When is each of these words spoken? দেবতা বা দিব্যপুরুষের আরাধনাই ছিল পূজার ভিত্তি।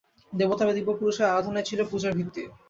দেবতা 0.33 0.63
বা 0.67 0.73
দিব্যপুরুষের 0.77 1.29
আরাধনাই 1.31 1.67
ছিল 1.69 1.79
পূজার 1.91 2.13
ভিত্তি। 2.19 2.43